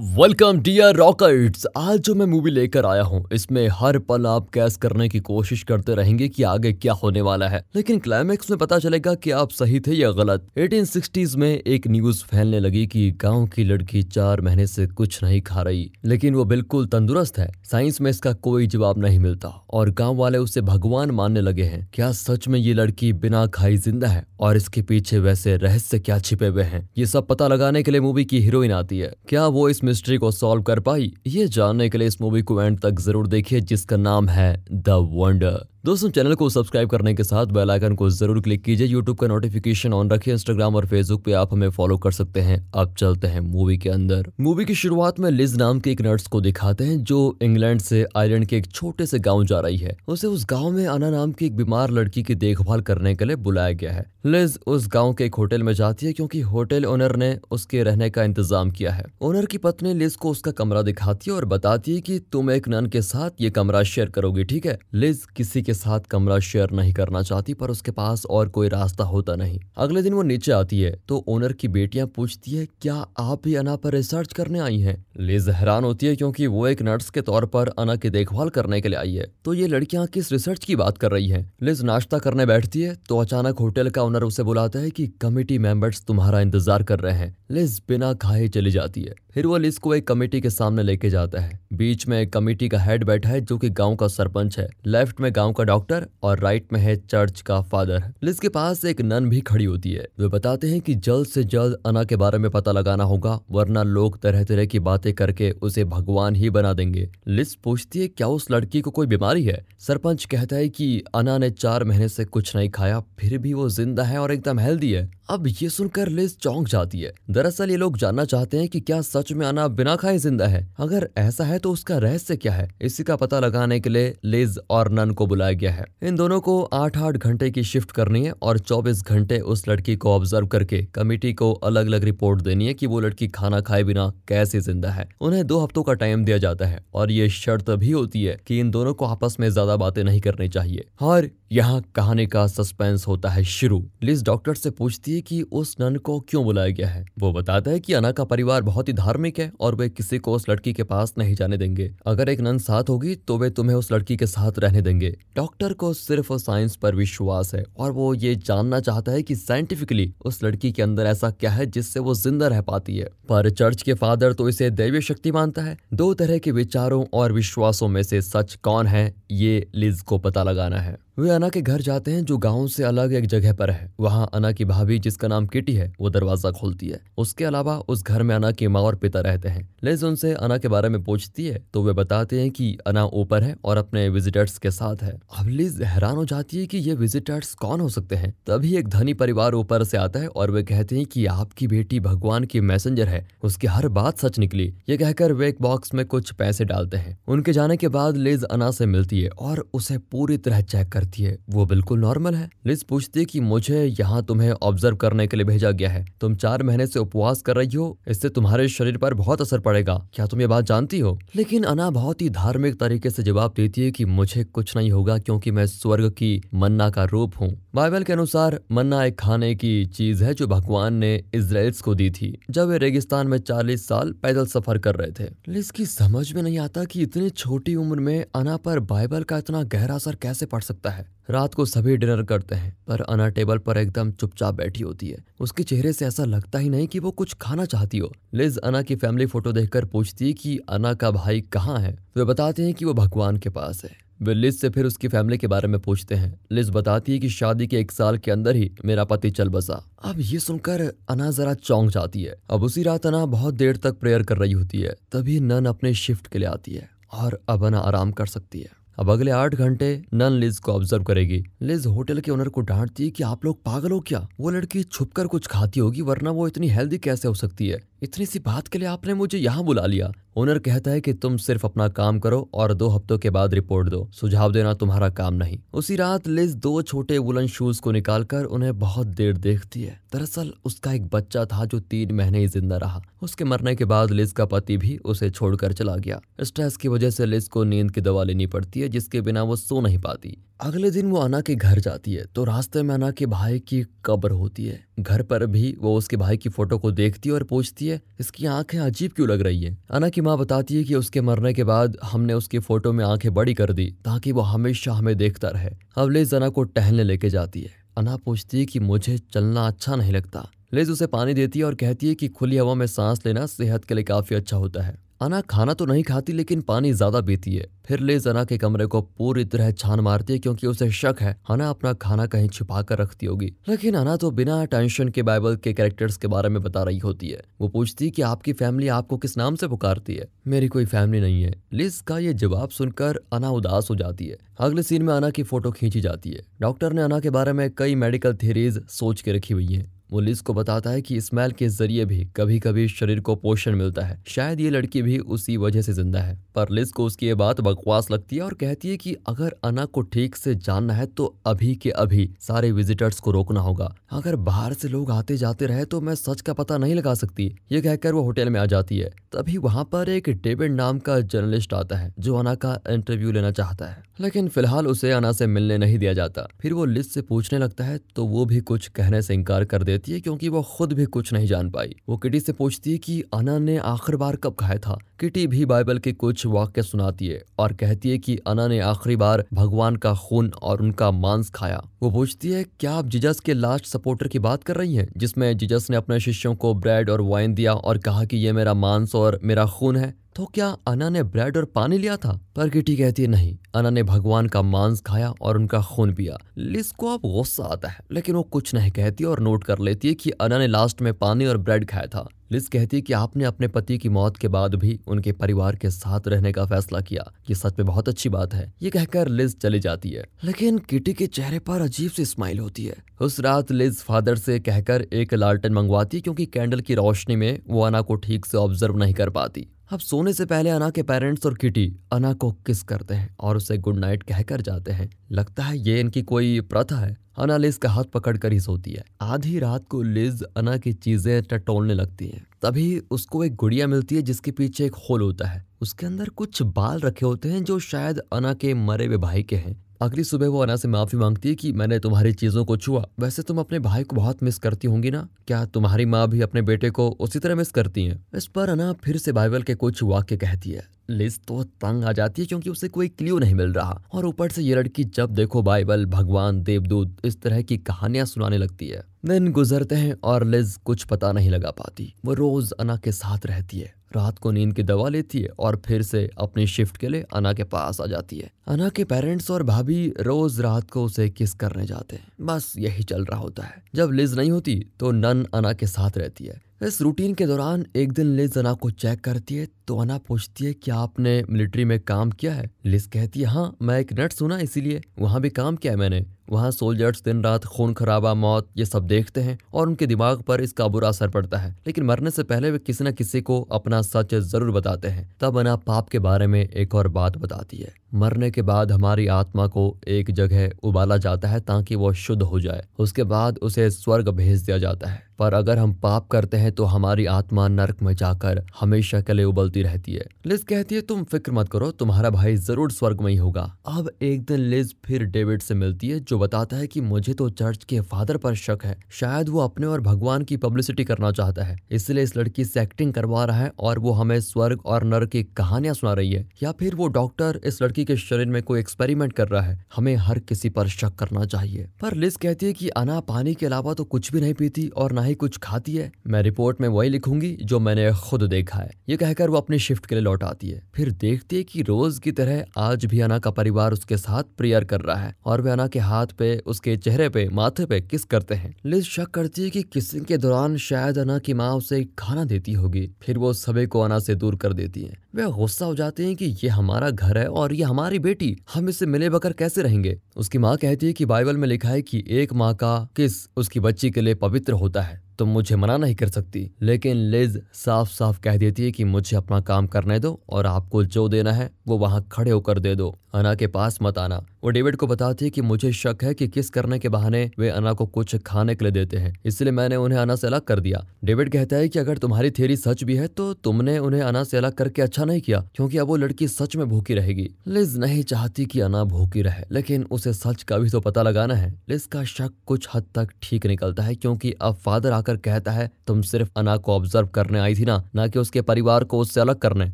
[0.00, 4.76] Welcome dear रॉकर्ट्स आज जो मैं मूवी लेकर आया हूँ, इसमें हर पल आप कैस
[4.76, 8.78] करने की कोशिश करते रहेंगे कि आगे क्या होने वाला है। लेकिन क्लाइमेक्स में पता
[8.78, 13.46] चलेगा कि आप सही थे या गलत। 1860s में एक न्यूज़ फैलने लगी कि गाँव
[13.46, 18.00] की लड़की चार महीने से कुछ नहीं खा रही, लेकिन वो बिल्कुल तंदुरुस्त है। साइंस
[18.00, 22.10] में इसका कोई जवाब नहीं मिलता, और गाँव वाले उसे भगवान मानने लगे है। क्या
[22.12, 26.46] सच में ये लड़की बिना खाई ज़िंदा है, और इसके पीछे वैसे रहस्य क्या छिपे
[26.46, 26.88] हुए हैं?
[26.98, 30.16] ये सब पता लगाने के लिए मूवी की हीरोइन आती है। क्या वो इस मिस्ट्री
[30.16, 33.60] को सॉल्व कर पाई, ये जानने के लिए इस मूवी को एंड तक ज़रूर देखिए,
[33.62, 38.08] जिसका नाम है द वंडर दोस्तों, चैनल को सब्सक्राइब करने के साथ बेल आइकन को
[38.10, 41.96] ज़रूर क्लिक कीजिए। यूट्यूब का नोटिफिकेशन ऑन रखिए। इंस्टाग्राम और फेसबुक पे आप हमें फॉलो
[41.98, 45.80] कर सकते हैं। अब चलते हैं मूवी के अंदर। मूवी की शुरुआत में लिज नाम
[45.80, 49.44] के एक नर्स को दिखाते हैं, जो इंग्लैंड से आयरलैंड के एक छोटे से गाँव
[49.44, 52.80] जा रही है। उसे उस गाँव में अना नाम की एक बीमार लड़की की देखभाल
[52.80, 56.12] करने के लिए बुलाया गया है। लिज उस गाँव के एक होटल में जाती है,
[56.12, 60.30] क्यूँकी होटल ओनर ने उसके रहने का इंतज़ाम किया है। ओनर की पत्नी लिज को
[60.30, 63.82] उसका कमरा दिखाती है और बताती है की तुम एक नन के साथ ये कमरा
[63.84, 64.78] शेयर करोगी, ठीक है?
[64.94, 69.04] लिज किसी के साथ कमरा शेयर नहीं करना चाहती, पर उसके पास और कोई रास्ता
[69.06, 72.94] होता नहीं। अगले दिन वो नीचे आती है तो ओनर की बेटियाँ पूछती है, क्या
[73.20, 74.96] आप भी अना पर रिसर्च करने आई हैं?
[75.20, 78.80] लिज हैरान होती है, क्योंकि वो एक नर्स के तौर पर अना की देखभाल करने
[78.80, 81.44] के लिए आई है। तो ये लड़कियाँ किस रिसर्च की बात कर रही है?
[81.62, 85.58] लिज नाश्ता करने बैठती है तो अचानक होटल का ओनर उसे बुलाता है की कमेटी
[85.60, 89.80] मेंबर्स तुम्हारा इंतज़ार कर रहे हैं। लिज बिना खाए चली जाती है। फिर वो लिस्ट
[89.80, 93.28] को एक कमेटी के सामने लेके जाता है। बीच में एक कमेटी का हेड बैठा
[93.28, 96.80] है जो कि गाँव का सरपंच है। लेफ़्ट में गाँव का डॉक्टर और राइट में
[96.80, 100.70] है चर्च का फादर। लिस्ट के पास एक नन भी खड़ी होती है। वे बताते
[100.70, 104.44] हैं कि जल्द से जल्द अना के बारे में पता लगाना होगा, वरना लोग तरह
[104.44, 108.80] तरह की बातें करके उसे भगवान ही बना देंगे। लिस्ट पूछती है, क्या उस लड़की
[108.80, 109.64] को कोई बीमारी है?
[109.78, 113.68] सरपंच कहता है कि अना ने चार महीने से कुछ नहीं खाया, फिर भी वो
[113.68, 117.76] ज़िंदा है और एकदम हेल्दी है। अब ये सुनकर लिस्ट चौंक जाती है। दरअसल ये
[117.76, 121.58] लोग जानना चाहते हैं कि क्या में अना बिना खाए ज़िंदा है। अगर ऐसा है
[121.58, 122.68] तो उसका रहस्य क्या है?
[122.82, 126.40] इसी का पता लगाने के लिए लिज और नन को बुलाया गया है। इन दोनों
[126.40, 130.46] को आठ आठ घंटे की शिफ्ट करनी है और चौबीस घंटे उस लड़की को ऑब्ज़र्व
[130.46, 134.60] करके कमेटी को अलग अलग रिपोर्ट देनी है की वो लड़की खाना खाए बिना कैसे
[134.60, 138.24] ज़िंदा है। उन्हें दो हफ्तों का टाइम दिया जाता है और ये शर्त भी होती
[138.24, 142.26] है की इन दोनों को आपस में ज़्यादा बातें नहीं करनी चाहिए। और यहाँ कहानी
[142.26, 146.42] का सस्पेंस होता है शुरू। लिज डॉक्टर से पूछती है कि उस नन को क्यों
[146.44, 147.04] बुलाया गया है?
[147.18, 150.32] वो बताता है कि अना का परिवार बहुत ही धार्मिक है और वे किसी को
[150.32, 153.76] उस लड़की के पास नहीं जाने देंगे। अगर एक नन साथ होगी तो वे तुम्हें
[153.76, 158.12] उस लड़की के साथ रहने देंगे। डॉक्टर को सिर्फ़ साइंस पर विश्वास है और वो
[158.14, 162.14] ये जानना चाहता है की साइंटिफिकली उस लड़की के अंदर ऐसा क्या है जिससे वो
[162.14, 166.12] ज़िंदा रह पाती है। पर चर्च के फादर तो इसे दैवीय शक्ति मानता है। दो
[166.14, 170.78] तरह के विचारों और विश्वासों में से सच कौन है, ये लिज को पता लगाना
[170.78, 173.92] है। वे अना के घर जाते हैं जो गाँव से अलग एक जगह पर है।
[174.00, 178.02] वहाँ अना की भाभी, जिसका नाम किटी है, वो दरवाज़ा खोलती है। उसके अलावा उस
[178.02, 181.02] घर में अना की माँ और पिता रहते हैं। लिज उनसे अना के बारे में
[181.04, 185.02] पूछती है तो वे बताते हैं कि अना ऊपर है और अपने विजिटर्स के साथ
[185.02, 188.74] है। अब लिज हैरान हो जाती है कि ये विजिटर्स कौन हो सकते हैं। तभी
[188.76, 192.44] एक धनी परिवार ऊपर से आता है और वे कहते हैं कि आपकी बेटी भगवान
[192.44, 196.32] की मैसेंजर है। उसकी हर बात सच निकली। ये कहकर वे एक बॉक्स में कुछ
[196.32, 200.36] पैसे डालते हैं। उनके जाने के बाद लिज अना से मिलती है और उसे पूरी
[200.38, 204.22] तरह चेक करती करती है। वो बिल्कुल नॉर्मल है। लिज पूछती है कि मुझे यहाँ
[204.24, 207.76] तुम्हें ऑब्ज़र्व करने के लिए भेजा गया है। तुम चार महीने से उपवास कर रही
[207.76, 211.18] हो। इससे तुम्हारे शरीर पर बहुत असर पड़ेगा। क्या तुम ये बात जानती हो?
[211.36, 215.18] लेकिन अना बहुत ही धार्मिक तरीके से जवाब देती है कि मुझे कुछ नहीं होगा
[215.18, 219.84] क्योंकि मैं स्वर्ग की मन्ना का रूप हूँ। बाइबल के अनुसार मन्ना एक खाने की
[219.86, 224.12] चीज़ है जो भगवान ने इसराइल्स को दी थी, जब वे रेगिस्तान में चालीस साल
[224.12, 228.00] पैदल सफ़र कर रहे थे। लिज की समझ में नहीं आता की इतनी छोटी उम्र
[228.00, 231.96] में अना पर बाइबल का इतना गहरा असर कैसे पड़ सकता है। रात को सभी
[231.96, 236.06] डिनर करते हैं, पर अना टेबल पर एकदम चुपचाप बैठी होती है। उसके चेहरे से
[236.06, 239.52] ऐसा लगता ही नहीं कि वो कुछ खाना चाहती हो। लिज अना की फैमिली फ़ोटो
[239.52, 241.98] देखकर पूछती है कि अना का भाई कहाँ है?
[242.16, 245.38] वे बताते हैं कि वो भगवान के पास है। वे लिज से फिर उसकी फैमिली
[245.38, 248.56] के बारे में पूछते हैं। लिज बताती है कि शादी के एक साल के अंदर
[248.56, 252.82] ही मेरा पति चल बसा। अब ये सुनकर अना जरा चौंक जाती है। अब उसी
[252.82, 256.38] रात अना बहुत देर तक प्रेयर कर रही होती है, तभी नन अपने शिफ्ट के
[256.38, 260.32] लिए आती है और अब अना आराम कर सकती है। अब अगले आठ घंटे नन
[260.32, 263.90] लिज को ऑब्ज़र्व करेगी। लिज होटल के ओनर को डांटती है कि आप लोग पागल
[263.90, 264.28] हो क्या?
[264.40, 267.80] वो लड़की छुपकर कुछ खाती होगी, वरना वो इतनी हेल्दी कैसे हो सकती है?
[268.02, 271.36] इतनी सी बात के लिए आपने मुझे यहाँ बुला लिया। ओनर कहता है कि तुम
[271.36, 275.34] सिर्फ़ अपना काम करो और दो हफ्तों के बाद रिपोर्ट दो। सुझाव देना तुम्हारा काम
[275.34, 280.00] नहीं। उसी रात लिज दो छोटे वुलन शूज़ को निकालकर उन्हें बहुत देर देखती है।
[280.12, 284.10] दरअसल उसका एक बच्चा था जो तीन महीने ही ज़िंदा रहा। उसके मरने के बाद
[284.10, 287.90] लिज का पति भी उसे छोड़कर चला गया। स्ट्रेस की वजह से लिज को नींद
[287.90, 291.40] की दवा लेनी पड़ती है, जिसके बिना वो सो नहीं पाती। अगले दिन वो अना
[291.40, 295.22] के घर जाती है तो रास्ते में अना के भाई की कब्र होती है। घर
[295.22, 298.78] पर भी वो उसके भाई की फ़ोटो को देखती है और पूछती है, इसकी आँखें
[298.78, 299.76] अजीब क्यों लग रही है?
[299.90, 303.32] अना की माँ बताती है कि उसके मरने के बाद हमने उसकी फ़ोटो में आँखें
[303.34, 307.30] बड़ी कर दी, ताकि वो हमेशा हमें देखता रहे। अब लिज अना को टहलने लेके
[307.30, 311.64] जाती है। अना पूछती कि मुझे चलना अच्छा नहीं लगता। लेज उसे पानी देती है
[311.64, 314.82] और कहती है कि खुली हवा में सांस लेना सेहत के लिए काफ़ी अच्छा होता
[314.82, 318.56] है। अना खाना तो नहीं खाती, लेकिन पानी ज़्यादा पीती है। फिर लेज अना के
[318.58, 322.48] कमरे को पूरी तरह छान मारती है, क्योंकि उसे शक है अना अपना खाना कहीं
[322.48, 326.48] छुपा कर रखती होगी। लेकिन अना तो बिना टेंशन के बाइबल के कैरेक्टर्स के बारे
[326.48, 329.68] में बता रही होती है। वो पूछती है कि आपकी फैमिली आपको किस नाम से
[329.68, 330.28] पुकारती है?
[330.46, 334.38] मेरी कोई फैमिली नहीं है। लिज का ये जवाब सुनकर अना उदास हो जाती है।
[334.60, 337.70] अगले सीन में अना की फ़ोटो खींची जाती है। डॉक्टर ने अना के बारे में
[337.70, 341.50] कई मेडिकल थियरीज सोच के रखी हुई है। वो लिज को बताता है कि स्मेल
[341.50, 345.56] के ज़रिए भी कभी कभी शरीर को पोषण मिलता है। शायद ये लड़की भी उसी
[345.56, 348.88] वजह से ज़िंदा है। पर लिज को उसकी ये बात बकवास लगती है और कहती
[348.88, 353.20] है कि अगर अना को ठीक से जानना है तो अभी के अभी सारे विजिटर्स
[353.20, 356.78] को रोकना होगा। अगर बाहर से लोग आते जाते रहे तो मैं सच का पता
[356.78, 360.28] नहीं लगा सकती। ये कहकर वो होटल में आ जाती है। तभी वहाँ पर एक
[360.42, 364.86] डेविड नाम का जर्नलिस्ट आता है, जो अना का इंटरव्यू लेना चाहता है। लेकिन फ़िलहाल
[364.86, 368.24] उसे अना से मिलने नहीं दिया जाता। फिर वो लिज से पूछने लगता है तो
[368.26, 371.46] वो भी कुछ कहने से इनकार कर देती है क्योंकि वो खुद भी कुछ नहीं
[371.46, 374.98] जान पाई। वो किटी से पूछती है कि अना ने आखिर बार कब खाया था?
[375.20, 379.16] किटी भी बाइबल के कुछ वाक्य सुनाती है और कहती है कि अना ने आखिरी
[379.16, 383.54] बार भगवान का खून और उनका मांस खाया। वो पूछती है, क्या आप जिजस के
[383.54, 385.08] लास्ट सपोर्टर की बात कर रही हैं?
[385.16, 388.74] जिसमें जिजस ने अपने शिष्यों को ब्रेड और वाइन दिया और कहा कि, ये मेरा
[388.74, 392.40] मांस और मेरा खून है। तो क्या अना ने ब्रेड और पानी लिया था?
[392.56, 396.38] पर किटी कहती है, नहीं, अना ने भगवान का मांस खाया और उनका खून पिया।
[396.58, 400.08] लिस को अब गुस्सा आता है, लेकिन वो कुछ नहीं कहती और नोट कर लेती
[400.08, 403.12] है कि अना ने लास्ट में पानी और ब्रेड खाया था। लिज कहती है कि
[403.12, 407.00] आपने अपने पति की मौत के बाद भी उनके परिवार के साथ रहने का फैसला
[407.00, 410.78] किया। ये सच में बहुत अच्छी बात है। ये कहकर लिज चली जाती है। लेकिन
[410.78, 415.02] किटी के चेहरे पर अजीब सी स्माइल होती है। उस रात लिज फादर से कहकर
[415.02, 419.14] एक लालटेन मंगवाती क्योंकि कैंडल की रोशनी में वो अना को ठीक से ऑब्ज़र्व नहीं
[419.14, 423.14] कर पाती। अब सोने से पहले अना के पेरेंट्स और किटी अना को किस करते
[423.14, 427.16] हैं और उसे गुड नाइट कहकर जाते हैं। लगता है ये इनकी कोई प्रथा है।
[427.38, 431.42] अना लिज का हाथ पकड़कर ही सोती है। आधी रात को लिज अना की चीज़ें
[431.42, 435.66] टटोलने लगती है। तभी उसको एक गुड़िया मिलती है जिसके पीछे एक होल होता है।
[435.80, 439.56] उसके अंदर कुछ बाल रखे होते हैं जो शायद अना के मरे हुए भाई के
[439.56, 443.08] हैं। अगली सुबह वो अना से माफ़ी मांगती है कि मैंने तुम्हारी चीज़ों को छुआ।
[443.20, 445.28] वैसे तुम अपने भाई को बहुत मिस करती होंगी ना?
[445.46, 448.26] क्या तुम्हारी माँ भी अपने बेटे को उसी तरह मिस करती हैं?
[448.36, 452.12] इस पर अना फिर से बाइबल के कुछ वाक्य कहती है। लिज तो तंग आ
[452.12, 455.30] जाती है क्योंकि उसे कोई क्ल्यू नहीं मिल रहा। और ऊपर से ये लड़की जब
[455.30, 460.46] देखो बाइबल, भगवान, देवदूत, इस तरह की कहानियाँ सुनाने लगती है। दिन गुजरते हैं और
[460.46, 464.50] लिज कुछ पता नहीं लगा पाती। वो रोज अना के साथ रहती है। रात को
[464.50, 468.00] नींद की दवा लेती है और फिर से अपनी शिफ्ट के लिए अना के पास
[468.00, 472.16] आ जाती है। अना के पेरेंट्स और भाभी रोज रात को उसे किस करने जाते
[472.16, 472.26] हैं?
[472.40, 476.18] बस यही चल रहा होता है। जब लिज नहीं होती तो नन अना के साथ
[476.18, 479.96] रहती है। इस रूटीन के दौरान एक दिन लिज अना को चेक करती है तो
[479.96, 482.70] अना पूछती है, क्या आपने मिलिट्री में काम किया है?
[482.86, 486.26] लिज कहती है हाँ मैं एक नट सुना इसीलिए। वहाँ भी काम किया है मैंने।
[486.50, 490.60] वहाँ सोल्जर्स दिन रात खून खराबा, मौत, ये सब देखते हैं और उनके दिमाग पर
[490.60, 494.00] इसका बुरा असर पड़ता है। लेकिन मरने से पहले वे किसी न किसी को अपना
[494.02, 497.92] सच ज़रूर बताते हैं। तब अना पाप के बारे में एक और बात बताती है।
[498.14, 502.60] मरने के बाद हमारी आत्मा को एक जगह उबाला जाता है ताकि वो शुद्ध हो
[502.60, 506.72] जाए। उसके बाद उसे स्वर्ग भेज दिया जाता है। पर अगर हम पाप करते हैं
[506.72, 511.00] तो हमारी आत्मा नरक में जाकर हमेशा के लिए उबलती रहती है। लिज कहती है,
[511.02, 514.94] तुम फ़िक्र मत करो, तुम्हारा भाई ज़रूर स्वर्ग में ही होगा। अब एक दिन लिज
[515.04, 518.54] फिर डेविड से मिलती है, जो बताता है कि मुझे तो चर्च के फादर पर
[518.56, 522.64] शक है। शायद वो अपने और भगवान की पब्लिसिटी करना चाहता है, इसलिए इस लड़की
[522.64, 526.32] से एक्टिंग करवा रहा है और वो हमें स्वर्ग और नर की कहानियाँ सुना रही
[526.32, 529.84] है। या फिर वो डॉक्टर इस लड़की के शरीर में कोई एक्सपेरिमेंट कर रहा है,
[529.96, 533.66] हमें हर किसी पर शक करना चाहिए। पर लिज कहती है कि अना पानी के
[533.66, 536.88] अलावा तो कुछ भी नहीं पीती और ना ही कुछ खाती है। मैं रिपोर्ट में
[536.88, 540.42] वही लिखूँगी, जो मैंने खुद देखा है। ये कहकर वो अपनी शिफ्ट के लिए लौट
[540.42, 544.16] आती है। फिर देखती है कि रोज की तरह आज भी अना का परिवार उसके
[544.16, 547.86] साथ प्रेयर कर रहा है और वे अना के हाथ पे, उसके चेहरे पे, माथे
[547.86, 551.54] पे किस करते हैं। लिज शक करती है कि किसी के दौरान शायद अना की
[551.54, 555.18] माँ उसे खाना देती होगी। फिर वो सभी को अना से दूर कर देती है।
[555.34, 558.88] वे गुस्सा हो जाते हैं कि ये हमारा घर है और ये हमारी बेटी, हम
[558.88, 560.18] इससे मिले बकर कैसे रहेंगे?
[560.36, 563.80] उसकी माँ कहती है कि बाइबल में लिखा है कि एक माँ का किस उसकी
[563.80, 567.62] बच्ची के लिए पवित्र होता है। तुम तो मुझे मना नहीं कर सकती। लेकिन लिज
[567.72, 571.52] साफ़ साफ़ कह देती है कि मुझे अपना काम करने दो और आपको जो देना
[571.52, 575.06] है, वो वहाँ खड़े होकर दे दो। अना के पास मत आना। वो डेविड को
[575.06, 578.34] बताती है कि मुझे शक है कि किस करने के बहाने वे अना को कुछ
[578.36, 581.76] खाने के लिए देते हैं। इसलिए मैंने उन्हें अना से अलग कर दिया। डेविड कहता
[581.76, 585.02] है कि अगर तुम्हारी थियरी सच भी है तो तुमने उन्हें अना से अलग करके
[585.02, 588.80] अच्छा नहीं किया, क्योंकि अब वो लड़की सच में भूखी रहेगी। लिज नहीं चाहती कि
[588.80, 592.50] अना भूखी रहे, लेकिन उसे सच का भी तो पता लगाना है। लिज का शक
[592.66, 596.76] कुछ हद तक ठीक निकलता है, क्योंकि अब फादर आकर कहता है, तुम सिर्फ़ अना
[596.76, 599.90] को ऑब्ज़र्व करने आई थी ना, न कि उसके परिवार को उससे अलग करने।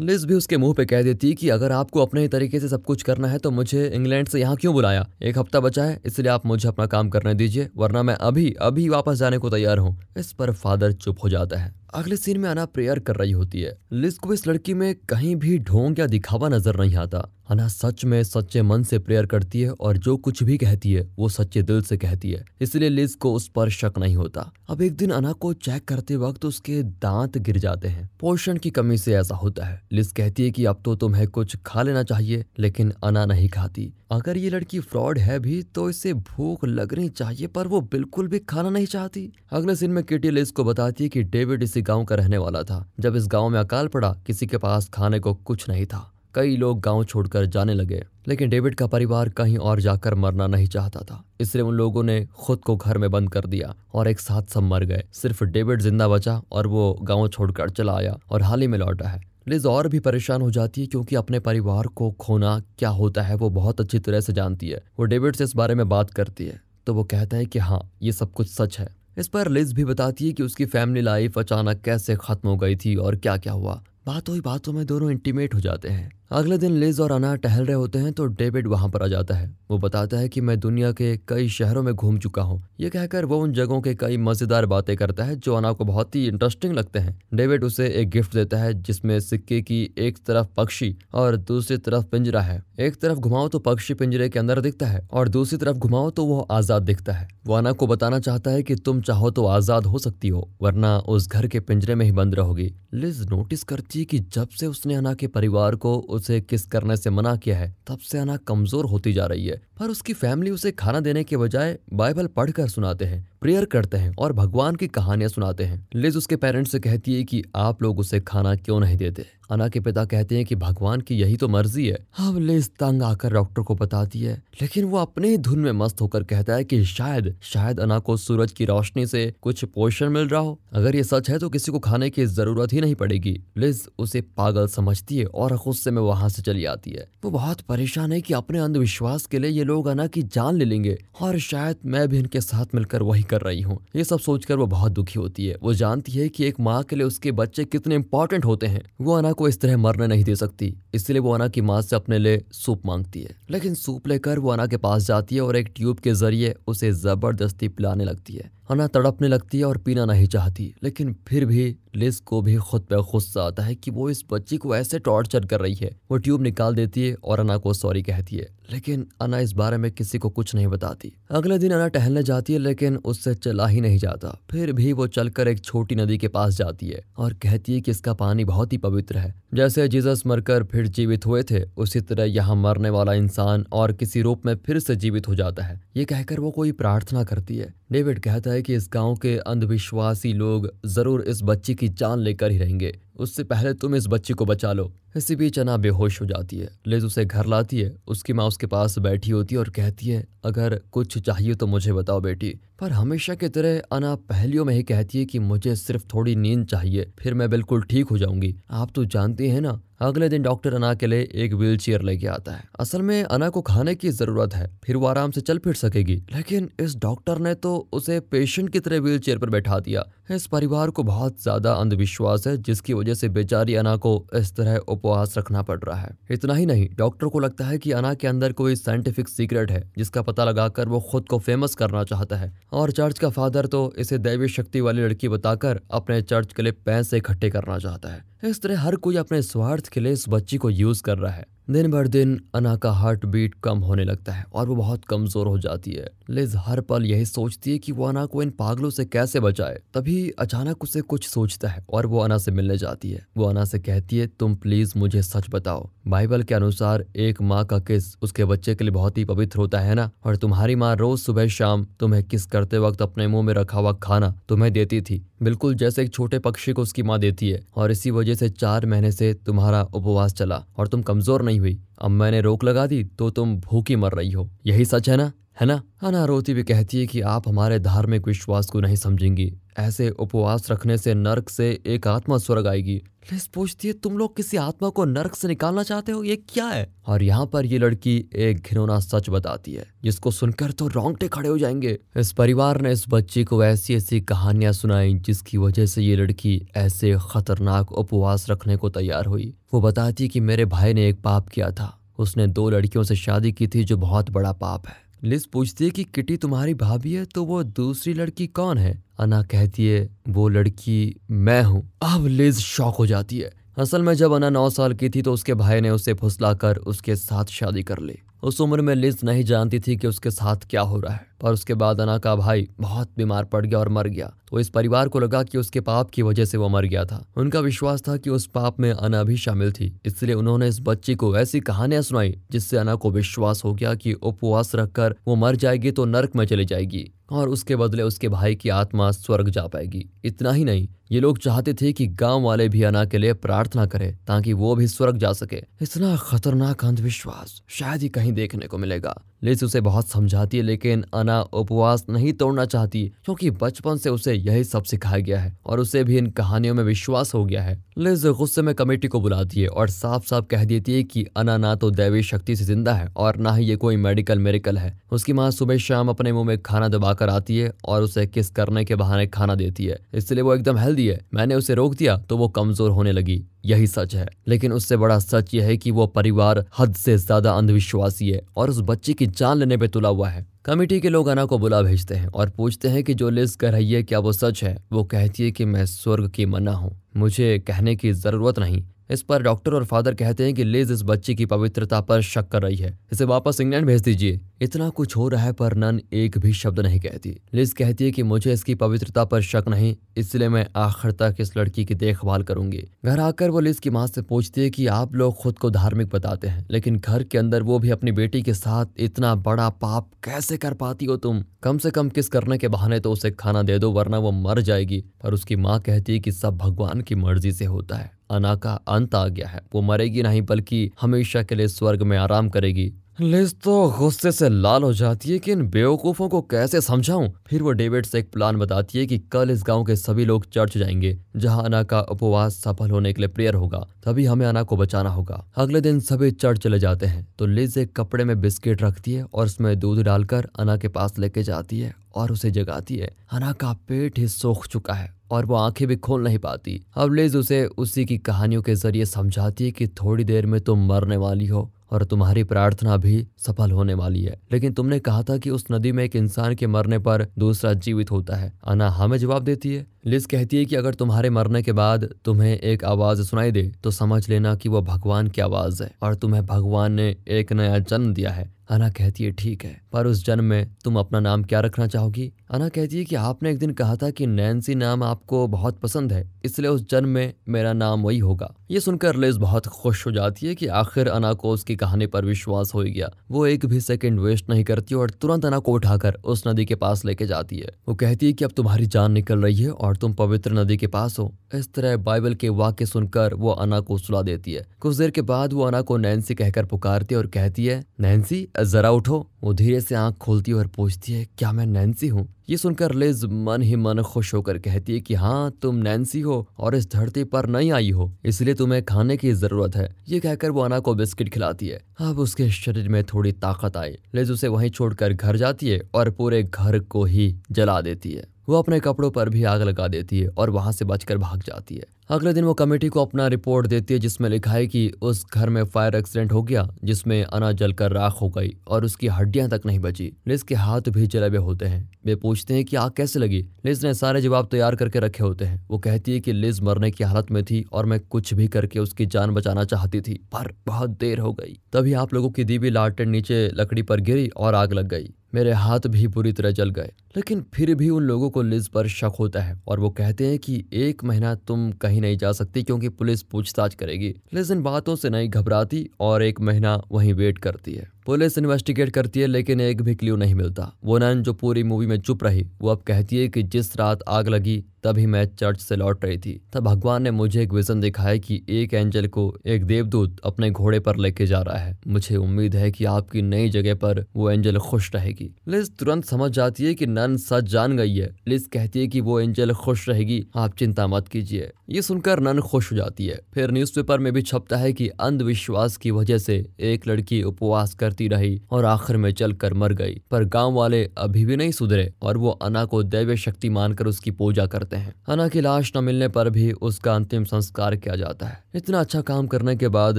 [0.00, 2.84] लिज भी उसके मुँह पे कह देती कि अगर आपको अपने ही तरीके से सब
[2.84, 5.06] कुछ करना है तो मुझे इंग्लैंड से यहाँ क्यों बुलाया?
[5.22, 8.88] एक हफ़्ता बचा है, इसलिए आप मुझे अपना काम करने दीजिए, वरना मैं अभी अभी
[8.88, 12.48] वापस जाने को तैयार हूँ। इस पर फादर चुप हो जाता है। अगले सीन में
[12.50, 16.06] अना प्रेयर कर रही होती है। लिस को इस लड़की में कहीं भी ढोंग या
[16.06, 20.16] दिखावा नज़र नहीं आता। अना सच में सच्चे मन से प्रेयर करती है और जो
[20.16, 23.70] कुछ भी कहती है, वो सच्चे दिल से कहती है। इसलिए लिज को उस पर
[23.70, 27.88] शक नहीं होता। अब एक दिन अना को चेक करते वक्त उसके दांत गिर जाते
[27.88, 31.26] हैं। पोषण की कमी से ऐसा होता है। लिज कहती है कि अब तो तुम्हें
[31.28, 35.88] कुछ खा लेना चाहिए, लेकिन अना नहीं खाती। अगर ये लड़की फ्रॉड है भी तो
[35.90, 40.30] इसे भूख लगनी चाहिए, पर वो बिल्कुल भी खाना नहीं चाहती। अगले सीन में किटी
[40.30, 43.48] लिज को बताती है कि डेविड इसी गाँव का रहने वाला था। जब इस गाँव
[43.48, 47.44] में अकाल पड़ा, किसी के पास खाने को कुछ नहीं था। कई लोग गाँव छोड़कर
[47.46, 51.74] जाने लगे, लेकिन डेविड का परिवार कहीं और जाकर मरना नहीं चाहता था। इसलिए उन
[51.74, 55.04] लोगों ने खुद को घर में बंद कर दिया और एक साथ सब मर गए।
[55.12, 59.08] सिर्फ़ डेविड ज़िंदा बचा और वो गाँव छोड़कर चला आया और हाल ही में लौटा
[59.08, 63.22] है। लिज और भी परेशान हो जाती है क्योंकि अपने परिवार को खोना क्या होता
[63.22, 66.10] है, वो बहुत अच्छी तरह से जानती है। वो डेविड से इस बारे में बात
[66.10, 69.48] करती है तो वो कहता है कि हाँ ये सब कुछ सच है। इस पर
[69.48, 73.16] लिज भी बताती है कि उसकी फैमिली लाइफ अचानक कैसे खत्म हो गई थी और
[73.16, 76.98] क्या क्या हुआ। बातों ही बातों में दोनों इंटीमेट हो जाते हैं। अगले दिन लिज
[77.00, 80.16] और अना टहल रहे होते हैं तो डेविड वहाँ पर आ जाता है। वो बताता
[80.16, 83.52] है कि मैं दुनिया के कई शहरों में घूम चुका हूँ। ये कहकर वो उन
[83.52, 87.18] जगहों के कई मज़ेदार बातें करता है जो अना को बहुत ही इंटरेस्टिंग लगते हैं।
[87.34, 92.06] डेविड उसे एक गिफ्ट देता है जिसमें सिक्के की एक तरफ़ पक्षी और दूसरी तरफ़
[92.06, 95.76] पिंजरा है। एक तरफ़ घुमाओ तो पक्षी पिंजरे के अंदर दिखता है और दूसरी तरफ़
[95.76, 99.30] घुमाओ तो वो आज़ाद दिखता है। वो अना को बताना चाहता है कि तुम चाहो
[99.30, 103.20] तो आज़ाद हो सकती हो, वरना उस घर के पिंजरे में ही बंद रहोगी। लिज
[103.30, 107.10] नोटिस करती है कि जब से उसने अना के परिवार को उसे किस करने से
[107.10, 110.72] मना किया है, तब से अना कमज़ोर होती जा रही है। पर उसकी फैमिली उसे
[110.72, 115.28] खाना देने के बजाय बाइबल पढ़कर सुनाते हैं। प्रेयर करते हैं और भगवान की कहानियाँ
[115.30, 118.96] सुनाते हैं। लिज उसके पेरेंट्स से कहती है कि आप लोग उसे खाना क्यों नहीं
[118.96, 119.26] देते?
[119.50, 123.02] अना के पिता कहते हैं कि भगवान की यही तो मर्ज़ी है। अब लिज तंग
[123.02, 126.64] आकर डॉक्टर को बताती है, लेकिन वो अपने ही धुन में मस्त होकर कहता है
[126.64, 130.96] कि शायद शायद अना को सूरज की रोशनी से कुछ पोषण मिल रहा हो। अगर
[130.96, 134.66] ये सच है तो किसी को खाने की ज़रूरत ही नहीं पड़ेगी। लिज उसे पागल
[134.68, 138.34] समझती है और गुस्से में वहाँ से चली आती है। वो बहुत परेशान है कि
[138.34, 142.18] अपने अंधविश्वास के लिए ये लोग अना की जान ले लेंगे और शायद मैं भी
[142.18, 145.56] इनके साथ मिलकर वही कर रही हूँ। ये सब सोचकर वो बहुत दुखी होती है।
[145.62, 149.14] वो जानती है कि एक माँ के लिए उसके बच्चे कितने इंपॉर्टेंट होते हैं। वो
[149.14, 152.18] अना को इस तरह मरने नहीं दे सकती। इसलिए वो अना की माँ से अपने
[152.18, 155.72] लिए सूप मांगती है। लेकिन सूप लेकर वो अना के पास जाती है और एक
[155.76, 160.26] ट्यूब के ज़रिए उसे ज़बरदस्ती पिलाने लगती है। अना तड़पने लगती है और पीना नहीं
[160.26, 164.24] चाहती। लेकिन फिर भी लिज को भी खुद पे गुस्सा आता है कि वो इस
[164.32, 167.74] बच्ची को ऐसे टॉर्चर कर रही है। वो ट्यूब निकाल देती है और अना को
[167.74, 171.70] सॉरी कहती है। लेकिन अना इस बारे में किसी को कुछ नहीं बताती। अगले दिन
[171.70, 175.60] अना टहलने जाती है, लेकिन उससे चला ही नहीं जाता। फिर भी वो चलकर एक
[175.60, 179.18] छोटी नदी के पास जाती है और कहती है कि इसका पानी बहुत ही पवित्र
[179.18, 183.92] है। जैसे जीसस मरकर फिर जीवित हुए थे, उसी तरह यहाँ मरने वाला इंसान और
[183.92, 187.56] किसी रूप में फिर से जीवित हो जाता है। ये कहकर वो कोई प्रार्थना करती
[187.56, 192.18] है। डेविड कहता है कि इस गाँव के अंधविश्वासी लोग ज़रूर इस बच्ची की जान
[192.18, 196.20] लेकर ही रहेंगे। उससे पहले तुम इस बच्ची को बचा लो। इसी बीच अना बेहोश
[196.20, 199.58] हो जाती है। लिज उसे घर लाती है। उसकी माँ उसके पास बैठी होती है
[199.58, 204.14] और कहती है, अगर कुछ चाहिए तो मुझे बताओ बेटी। पर हमेशा की तरह अना
[204.14, 208.08] पहलियों में ही कहती है कि मुझे सिर्फ़ थोड़ी नींद चाहिए, फिर मैं बिल्कुल ठीक
[208.08, 211.76] हो जाऊँगी। आप तो जानती हैं ना, अगले दिन डॉक्टर अना के लिए एक व्हील
[211.76, 215.30] चेयर लेके आता है। असल में अना को खाने की ज़रूरत है, फिर वो आराम
[215.30, 219.38] से चल फिर सकेगी। लेकिन इस डॉक्टर ने तो उसे पेशेंट की तरह व्हील चेयर
[219.38, 223.96] पर बैठा दिया। इस परिवार को बहुत ज़्यादा अंधविश्वास है, जिसकी वजह से बेचारी अना
[223.96, 227.78] को इस तरह उपवास रखना पड़ रहा है। इतना ही नहीं, डॉक्टर को लगता है
[227.78, 231.74] कि अना के अंदर कोई साइंटिफिक सीक्रेट है, जिसका पता लगाकर वो खुद को फ़ेमस
[231.74, 236.22] करना चाहता है। और चर्च का फादर तो इसे दैवी शक्ति वाली लड़की बताकर अपने
[236.22, 240.00] चर्च के लिए पैसे इकट्ठे करना चाहता है। इस तरह हर कोई अपने स्वार्थ के
[240.00, 243.54] लिए इस बच्ची को यूज़ कर रहा है। दिन भर दिन अना का हार्ट बीट
[243.64, 247.24] कम होने लगता है और वो बहुत कमज़ोर हो जाती है। लिज हर पल यही
[247.24, 251.28] सोचती है कि वो अना को इन पागलों से कैसे बचाए। तभी अचानक उसे कुछ
[251.28, 254.54] सोचता है और वो अना से मिलने जाती है। वो अना से कहती है, तुम
[254.54, 258.92] प्लीज़ मुझे सच बताओ। बाइबल के अनुसार एक माँ का किस उसके बच्चे के लिए
[258.92, 260.10] बहुत ही पवित्र होता है ना?
[260.24, 263.92] और तुम्हारी माँ रोज सुबह शाम तुम्हें किस करते वक्त अपने मुँह में रखा हुआ
[263.92, 265.24] खाना तुम्हें देती थी?
[265.42, 268.86] बिल्कुल जैसे एक छोटे पक्षी को उसकी माँ देती है और इसी वजह से चार
[268.86, 273.02] महीने से तुम्हारा उपवास चला और तुम कमज़ोर नहीं हुई। अब मैंने रोक लगा दी
[273.04, 275.32] तो तुम भूखी मर रही हो। यही सच है ना?
[275.60, 275.82] है ना?
[276.02, 280.70] अना रोती भी कहती है कि आप हमारे धार्मिक विश्वास को नहीं समझेंगी। ऐसे उपवास
[280.70, 284.88] रखने से नरक से एक आत्मा स्वर्ग आएगी। लिस पूछती है, तुम लोग किसी आत्मा
[284.88, 286.24] को नरक से निकालना चाहते हो?
[286.24, 286.94] ये क्या है?
[287.06, 291.48] और यहाँ पर ये लड़की एक घिनौना सच बताती है, जिसको सुनकर तो रोंगटे खड़े
[291.48, 296.02] हो जाएँगे। इस परिवार ने इस बच्ची को ऐसी ऐसी कहानियाँ सुनाई, जिसकी वजह से
[296.02, 301.08] ये लड़की ऐसे खतरनाक उपवास रखने को तैयार हुई। वो बताती कि मेरे भाई ने
[301.08, 304.88] एक पाप किया था। उसने दो लड़कियों से शादी की थी, जो बहुत बड़ा पाप
[304.88, 309.02] है। लिज पूछती है कि किटी तुम्हारी भाभी है तो वो दूसरी लड़की कौन है?
[309.18, 314.14] अना कहती है, वो लड़की मैं हूँ। अब लिज शौक हो जाती है। असल में
[314.14, 317.44] जब अना नौ साल की थी तो उसके भाई ने उसे फुसला कर उसके साथ
[317.44, 321.00] शादी कर ली। उस उम्र में लिज नहीं जानती थी कि उसके साथ क्या हो
[321.00, 324.32] रहा है। पर उसके बाद अना का भाई बहुत बीमार पड़ गया और मर गया।
[324.50, 327.24] तो इस परिवार को लगा कि उसके पाप की वजह से वो मर गया था।
[327.36, 331.14] उनका विश्वास था कि उस पाप में अना भी शामिल थी। इसलिए उन्होंने इस बच्ची
[331.14, 335.56] को ऐसी कहानियाँ सुनाई, जिससे अना को विश्वास हो गया कि उपवास रखकर वो मर
[335.56, 339.66] जाएगी तो नर्क में चली जाएगी और उसके बदले उसके भाई की आत्मा स्वर्ग जा
[339.66, 343.32] पाएगी। इतना ही नहीं, ये लोग चाहते थे कि गाँव वाले भी अना के लिए
[343.34, 348.66] प्रार्थना करें, ताकि वो भी स्वर्ग जा सके। इतना खतरनाक अंधविश्वास शायद ही कहीं देखने
[348.66, 353.96] को मिलेगा। लिज उसे बहुत समझाती है, लेकिन अना उपवास नहीं तोड़ना चाहती, क्योंकि बचपन
[353.96, 357.44] से उसे यही सब सिखाया गया है और उसे भी इन कहानियों में विश्वास हो
[357.44, 361.02] गया है। लिज गुस्से में कमेटी को बुलाती है और साफ़ साफ़ कह देती है
[361.02, 364.38] कि अना ना तो दैवी शक्ति से ज़िंदा है और ना ही ये कोई मेडिकल
[364.38, 368.26] मेरिकल है। उसकी माँ सुबह शाम अपने मुँह में खाना दबाकर आती है और उसे
[368.26, 371.94] किस करने के बहाने खाना देती है। इसलिए वो एकदम हेल्दी है। मैंने उसे रोक
[371.94, 375.76] दिया तो वो कमज़ोर होने लगी। यही सच है। लेकिन उससे बड़ा सच यह है
[375.76, 379.88] कि वो परिवार हद से ज़्यादा अंधविश्वासी है और उस बच्चे की जान लेने पे
[379.88, 383.14] तुला हुआ है। कमेटी के लोग अना को बुला भेजते हैं और पूछते हैं कि
[383.14, 384.76] जो लिस्ट कर रही है, क्या वो सच है?
[384.92, 389.22] वो कहती है कि मैं स्वर्ग की मना हूँ। मुझे कहने की ज़रूरत नहीं। इस
[389.22, 392.62] पर डॉक्टर और फादर कहते हैं कि लिज इस बच्ची की पवित्रता पर शक कर
[392.62, 396.38] रही है। इसे वापस इंग्लैंड भेज दीजिए। इतना कुछ हो रहा है पर नन एक
[396.38, 400.48] भी शब्द नहीं कहती। लिज कहती है कि मुझे इसकी पवित्रता पर शक नहीं, इसलिए
[400.48, 404.22] मैं आखिर तक इस लड़की की देखभाल करूँगी। घर आकर वो लिज की माँ से
[404.22, 407.78] पूछती है कि आप लोग खुद को धार्मिक बताते हैं, लेकिन घर के अंदर वो
[407.78, 411.42] भी अपनी बेटी के साथ इतना बड़ा पाप कैसे कर पाती हो तुम?
[411.62, 414.60] कम से कम किस करने के बहाने तो उसे खाना दे दो, वरना वो मर
[414.60, 418.54] जाएगी। पर उसकी माँ कहती है कि सब भगवान की मर्ज़ी से होता है। अना
[418.54, 422.48] का अंत आ गया है। वो मरेगी नहीं, बल्कि हमेशा के लिए स्वर्ग में आराम
[422.48, 427.28] करेगी। लिज तो गुस्से से लाल हो जाती है कि इन बेवकूफ़ों को कैसे समझाऊं?
[427.46, 430.48] फिर वो डेविड से एक प्लान बताती है कि कल इस गाँव के सभी लोग
[430.52, 434.62] चर्च जाएँगे, जहाँ अना का उपवास सफल होने के लिए प्रेयर होगा। तभी हमें अना
[434.62, 438.40] को बचाना होगा। अगले दिन सभी चर्च चले जाते हैं तो लिज एक कपड़े में
[438.40, 442.50] बिस्किट रखती है और उसमें दूध डालकर अना के पास लेके जाती है और उसे
[442.50, 446.38] जगाती है। अना का पेट ही सोख चुका है और वो आँखें भी खोल नहीं
[446.38, 450.60] पाती। अब लिज उसे उसी की कहानियों के ज़रिए समझाती है कि थोड़ी देर में
[450.60, 455.22] तुम मरने वाली हो और तुम्हारी प्रार्थना भी सफल होने वाली है। लेकिन तुमने कहा
[455.22, 458.88] था कि उस नदी में एक इंसान के मरने पर दूसरा जीवित होता है। अना
[458.90, 462.84] हमें जवाब देती है। लिस कहती है कि अगर तुम्हारे मरने के बाद तुम्हें एक
[462.84, 466.92] आवाज़ सुनाई दे तो समझ लेना कि वह भगवान की आवाज़ है और तुम्हें भगवान
[466.92, 470.74] ने एक नया जन्म दिया है। अना कहती है, ठीक है, पर उस जन्म में
[470.84, 472.32] तुम अपना नाम क्या रखना चाहोगी?
[472.50, 476.12] अना कहती है कि आपने एक दिन कहा था कि नैन्सी नाम आपको बहुत पसंद
[476.12, 480.10] है, इसलिए उस जन्म में मेरा नाम वही होगा। ये सुनकर लिज बहुत खुश हो
[480.12, 483.80] जाती है कि आखिर अना को उसकी कहानी पर विश्वास हो गया। वो एक भी
[483.80, 487.58] सेकंड वेस्ट नहीं करती और तुरंत अना को उठाकर उस नदी के पास लेके जाती
[487.58, 490.76] है। वो कहती है कि अब तुम्हारी जान निकल रही है और तुम पवित्र नदी
[490.76, 494.66] के पास हो। इस तरह बाइबल के वाक्य सुनकर वो अना को सुला देती है।
[494.80, 498.46] कुछ देर के बाद वो अना को नैन्सी कहकर पुकारती है और कहती है, नैन्सी
[498.62, 502.26] जरा उठो, वो धीरे से आँख खोलती है और पूछती है, क्या मैं नैन्सी हूँ?
[502.48, 506.46] ये सुनकर लिज मन ही मन खुश होकर कहती है कि हाँ तुम नैन्सी हो
[506.58, 510.50] और इस धरती पर नहीं आई हो, इसलिए तुम्हें खाने की ज़रूरत है। ये कहकर
[510.50, 514.48] वो अना को बिस्किट खिलाती है। अब उसके शरीर में थोड़ी ताकत आई। लिज उसे
[514.48, 518.80] वहीं छोड़कर घर जाती है और पूरे घर को ही जला देती है। वो अपने
[518.80, 522.32] कपड़ों पर भी आग लगा देती है और वहाँ से बचकर भाग जाती है। अगले
[522.32, 525.64] दिन वो कमेटी को अपना रिपोर्ट देती है, जिसमें लिखा है कि उस घर में
[525.64, 529.78] फायर एक्सीडेंट हो गया, जिसमें अना जलकर राख हो गई और उसकी हड्डियाँ तक नहीं
[529.78, 533.18] बची। लिज के हाथ भी जले हुए होते हैं। वे पूछते हैं कि आग कैसे
[533.18, 533.46] लगी?
[533.64, 536.90] लिज ने सारे जवाब तैयार करके रखे होते हैं। वो कहती है कि लिज मरने
[536.90, 540.54] की हालत में थी और मैं कुछ भी करके उसकी जान बचाना चाहती थी, पर
[540.66, 544.54] बहुत देर हो गई। तभी आप लोगों की दीवी लालटेन नीचे लकड़ी पर गिरी और
[544.54, 548.30] आग लग गई। मेरे हाथ भी बुरी तरह जल गए। लेकिन फिर भी उन लोगों
[548.30, 551.93] को लिज पर शक होता है और वो कहते हैं कि एक महीना तुम कहीं
[552.00, 556.82] नहीं जा सकती क्योंकि पुलिस पूछताछ करेगी। लेकिन बातों से नहीं घबराती और एक महीना
[556.92, 560.98] वहीं वेट करती है। पुलिस इन्वेस्टिगेट करती है, लेकिन एक भी क्ल्यू नहीं मिलता। वो
[560.98, 564.28] नन जो पूरी मूवी में चुप रही, वो अब कहती है कि जिस रात आग
[564.28, 568.16] लगी, तभी मैं चर्च से लौट रही थी। तब भगवान ने मुझे एक विजन दिखाया
[568.16, 572.56] कि एक एंजल को एक देवदूत अपने घोड़े पर लेके जा रहा है। मुझे उम्मीद
[572.56, 576.74] है कि आपकी नई जगह पर वो एंजल खुश रहेगी। लिज तुरंत समझ जाती है
[576.74, 580.56] कि नन सच जान गई है। लिज कहती है कि वो एंजल खुश रहेगी, आप
[580.56, 584.56] चिंता मत कीजिए। ये सुनकर नन खुश हो जाती है। फिर न्यूज़पेपर में भी छपता
[584.56, 589.32] है कि अंधविश्वास की वजह से एक लड़की उपवास करती रही और आखिर में चल
[589.32, 593.16] कर मर गई। पर गाँव वाले अभी भी नहीं सुधरे और वो अना को दैव्य
[593.16, 597.24] शक्ति मानकर उसकी पूजा करते हैं। अना की लाश न मिलने पर भी उसका अंतिम
[597.24, 599.98] संस्कार किया जाता है। इतना अच्छा काम करने के बाद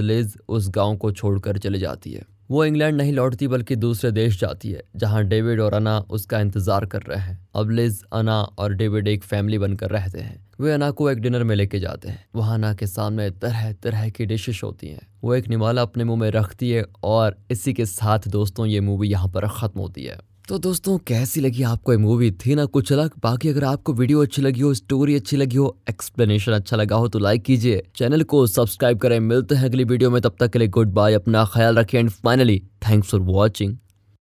[0.00, 4.38] लेज उस गाँव को छोड़कर चली जाती है। वो इंग्लैंड नहीं लौटती बल्कि दूसरे देश
[4.40, 8.74] जाती है, जहाँ डेविड और अना उसका इंतज़ार कर रहे हैं। अब लिज, अना और
[8.74, 12.24] डेविड एक फैमिली बनकर रहते हैं। वे अना को एक डिनर में लेके जाते हैं।
[12.34, 16.20] वहाँ अना के सामने तरह तरह की डिशेस होती हैं। वो एक निवाला अपने मुँह
[16.20, 20.18] में रखती है और इसी के साथ दोस्तों, ये मूवी यहाँ पर ख़त्म होती है।
[20.48, 23.10] तो दोस्तों, कैसी लगी आपको ये मूवी थी ना कुछ अलग?
[23.22, 27.08] बाकी अगर आपको वीडियो अच्छी लगी हो स्टोरी अच्छी लगी हो एक्सप्लेनेशन अच्छा लगा हो
[27.08, 30.58] तो लाइक कीजिए। चैनल को सब्सक्राइब करें। मिलते हैं अगली वीडियो में। तब तक के
[30.58, 33.76] लिए गुड बाय अपना ख्याल रखें। And finally thanks for watching